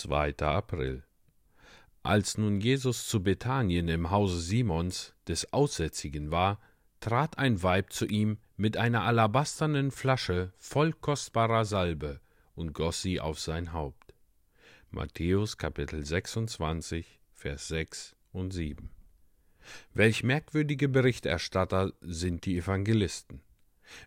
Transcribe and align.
2. 0.00 0.34
April 0.38 1.02
Als 2.02 2.38
nun 2.38 2.62
Jesus 2.62 3.06
zu 3.06 3.22
Bethanien 3.22 3.88
im 3.88 4.10
Hause 4.10 4.40
Simons 4.40 5.12
des 5.28 5.52
Aussätzigen 5.52 6.30
war, 6.30 6.58
trat 7.00 7.36
ein 7.36 7.62
Weib 7.62 7.92
zu 7.92 8.06
ihm 8.06 8.38
mit 8.56 8.78
einer 8.78 9.02
alabasternen 9.02 9.90
Flasche 9.90 10.54
voll 10.56 10.94
kostbarer 10.94 11.66
Salbe 11.66 12.20
und 12.54 12.72
goss 12.72 13.02
sie 13.02 13.20
auf 13.20 13.38
sein 13.38 13.74
Haupt. 13.74 14.14
Matthäus 14.90 15.58
Kapitel 15.58 16.02
26, 16.02 17.20
Vers 17.34 17.68
6 17.68 18.16
und 18.32 18.52
7. 18.52 18.88
Welch 19.92 20.24
merkwürdige 20.24 20.88
Berichterstatter 20.88 21.92
sind 22.00 22.46
die 22.46 22.56
Evangelisten. 22.56 23.42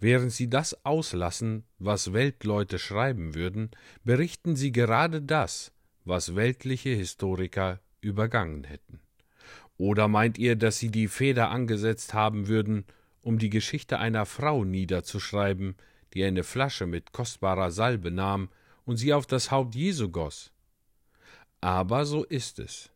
Während 0.00 0.32
sie 0.32 0.50
das 0.50 0.84
auslassen, 0.84 1.64
was 1.78 2.12
Weltleute 2.12 2.78
schreiben 2.78 3.34
würden, 3.34 3.70
berichten 4.04 4.56
sie 4.56 4.72
gerade 4.72 5.22
das, 5.22 5.72
was 6.08 6.34
weltliche 6.34 6.90
Historiker 6.90 7.80
übergangen 8.00 8.64
hätten. 8.64 9.00
Oder 9.76 10.08
meint 10.08 10.38
ihr, 10.38 10.56
dass 10.56 10.78
sie 10.78 10.90
die 10.90 11.06
Feder 11.06 11.50
angesetzt 11.50 12.14
haben 12.14 12.48
würden, 12.48 12.84
um 13.22 13.38
die 13.38 13.50
Geschichte 13.50 13.98
einer 13.98 14.26
Frau 14.26 14.64
niederzuschreiben, 14.64 15.76
die 16.14 16.24
eine 16.24 16.42
Flasche 16.42 16.86
mit 16.86 17.12
kostbarer 17.12 17.70
Salbe 17.70 18.10
nahm 18.10 18.48
und 18.84 18.96
sie 18.96 19.12
auf 19.12 19.26
das 19.26 19.50
Haupt 19.50 19.74
Jesu 19.74 20.08
goss? 20.08 20.52
Aber 21.60 22.06
so 22.06 22.24
ist 22.24 22.58
es. 22.58 22.90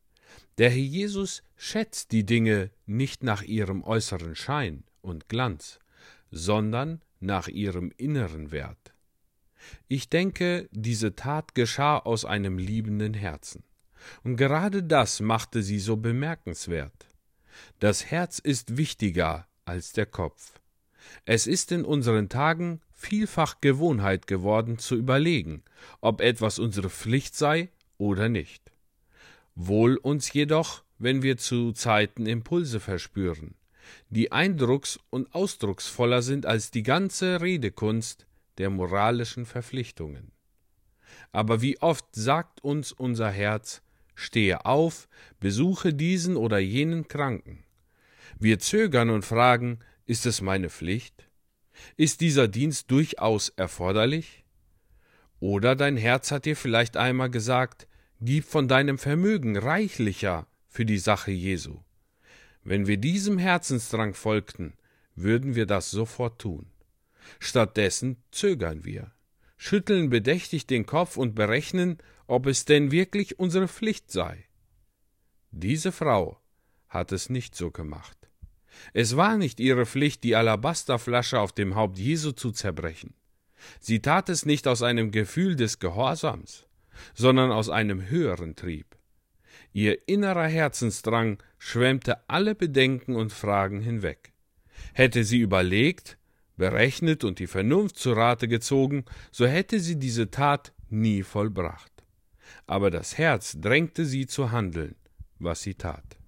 Der 0.59 0.71
Herr 0.71 0.79
Jesus 0.79 1.43
schätzt 1.57 2.13
die 2.13 2.25
Dinge 2.25 2.71
nicht 2.87 3.23
nach 3.23 3.43
ihrem 3.43 3.85
äußeren 3.85 4.35
Schein 4.35 4.85
und 5.03 5.29
Glanz, 5.29 5.79
sondern 6.31 7.01
nach 7.21 7.49
ihrem 7.49 7.93
inneren 7.97 8.51
Wert. 8.51 8.92
Ich 9.89 10.09
denke, 10.09 10.69
diese 10.73 11.15
Tat 11.15 11.55
geschah 11.55 11.99
aus 11.99 12.25
einem 12.25 12.59
liebenden 12.59 13.15
Herzen. 13.15 13.65
Und 14.25 14.37
gerade 14.37 14.83
das 14.83 15.21
machte 15.21 15.63
sie 15.63 15.79
so 15.79 15.97
bemerkenswert. 15.97 17.07
Das 17.79 18.07
Herz 18.07 18.39
ist 18.39 18.77
wichtiger 18.77 19.47
als 19.65 19.93
der 19.93 20.07
Kopf. 20.07 20.61
Es 21.25 21.47
ist 21.47 21.73
in 21.73 21.85
unseren 21.85 22.29
Tagen 22.29 22.81
vielfach 22.93 23.61
Gewohnheit 23.61 24.27
geworden 24.27 24.79
zu 24.79 24.97
überlegen, 24.97 25.63
ob 26.01 26.21
etwas 26.21 26.59
unsere 26.59 26.91
Pflicht 26.91 27.37
sei 27.37 27.71
oder 27.99 28.29
nicht. 28.29 28.73
Wohl 29.55 29.97
uns 29.97 30.33
jedoch, 30.33 30.85
wenn 30.99 31.23
wir 31.23 31.37
zu 31.37 31.73
Zeiten 31.73 32.27
Impulse 32.27 32.81
verspüren, 32.81 33.55
die 34.09 34.31
eindrucks- 34.33 35.01
und 35.11 35.35
ausdrucksvoller 35.35 36.23
sind 36.23 36.47
als 36.47 36.71
die 36.71 36.85
ganze 36.85 37.41
Redekunst 37.41 38.27
der 38.59 38.71
moralischen 38.71 39.47
Verpflichtungen. 39.47 40.33
Aber 41.31 41.63
wie 41.63 41.81
oft 41.81 42.07
sagt 42.13 42.63
uns 42.63 42.93
unser 42.93 43.31
Herz, 43.31 43.83
stehe 44.15 44.65
auf, 44.65 45.09
besuche 45.41 45.95
diesen 45.95 46.37
oder 46.37 46.59
jenen 46.59 47.09
Kranken. 47.09 47.65
Wir 48.39 48.59
zögern 48.59 49.11
und 49.11 49.25
fragen, 49.25 49.79
ist 50.07 50.27
es 50.27 50.41
meine 50.41 50.71
Pflicht? 50.71 51.29
Ist 51.97 52.21
dieser 52.21 52.49
Dienst 52.49 52.91
durchaus 52.91 53.49
erforderlich? 53.51 54.45
Oder 55.41 55.75
dein 55.75 55.97
Herz 55.97 56.31
hat 56.31 56.45
dir 56.45 56.57
vielleicht 56.57 56.97
einmal 56.97 57.31
gesagt, 57.31 57.89
gib 58.21 58.45
von 58.45 58.69
deinem 58.69 58.99
Vermögen 58.99 59.57
reichlicher 59.57 60.47
für 60.69 60.85
die 60.85 60.99
Sache 60.99 61.33
Jesu. 61.33 61.81
Wenn 62.63 62.87
wir 62.87 62.97
diesem 62.97 63.39
Herzensdrang 63.39 64.15
folgten, 64.15 64.75
würden 65.17 65.55
wir 65.55 65.67
das 65.67 65.91
sofort 65.91 66.41
tun. 66.41 66.67
Stattdessen 67.39 68.23
zögern 68.31 68.85
wir, 68.85 69.13
schütteln 69.57 70.11
bedächtig 70.11 70.67
den 70.67 70.87
Kopf 70.87 71.17
und 71.17 71.35
berechnen, 71.35 71.99
ob 72.27 72.47
es 72.47 72.65
denn 72.65 72.91
wirklich 72.91 73.39
unsere 73.39 73.69
Pflicht 73.69 74.11
sei. 74.11 74.47
Diese 75.51 75.93
Frau 75.93 76.41
hat 76.89 77.13
es 77.13 77.29
nicht 77.29 77.55
so 77.55 77.71
gemacht. 77.71 78.17
Es 78.93 79.17
war 79.17 79.37
nicht 79.37 79.61
ihre 79.61 79.87
Pflicht, 79.87 80.25
die 80.25 80.35
Alabasterflasche 80.35 81.39
auf 81.39 81.53
dem 81.53 81.75
Haupt 81.75 81.99
Jesu 81.99 82.33
zu 82.33 82.53
zerbrechen. 82.53 83.15
Sie 83.81 84.01
tat 84.01 84.29
es 84.29 84.45
nicht 84.47 84.67
aus 84.67 84.83
einem 84.83 85.11
Gefühl 85.11 85.57
des 85.57 85.79
Gehorsams, 85.79 86.67
sondern 87.15 87.53
aus 87.53 87.69
einem 87.69 88.09
höheren 88.09 88.57
Trieb. 88.57 88.97
Ihr 89.73 90.07
innerer 90.09 90.47
Herzensdrang 90.47 91.43
schwemmte 91.59 92.29
alle 92.29 92.55
Bedenken 92.55 93.15
und 93.15 93.33
Fragen 93.33 93.81
hinweg. 93.81 94.33
Hätte 94.93 95.25
sie 95.25 95.39
überlegt, 95.39 96.19
berechnet 96.63 97.25
und 97.25 97.41
die 97.41 97.49
Vernunft 97.49 97.97
zu 97.99 98.13
Rate 98.13 98.47
gezogen, 98.47 99.05
so 99.33 99.47
hätte 99.47 99.81
sie 99.81 99.99
diese 99.99 100.31
Tat 100.31 100.73
nie 100.91 101.25
vollbracht. 101.25 101.91
Aber 102.69 102.93
das 102.93 103.19
Herz 103.19 103.57
drängte 103.61 104.05
sie 104.05 104.29
zu 104.29 104.53
handeln, 104.53 104.95
was 105.41 105.63
sie 105.63 105.75
tat. 105.75 106.22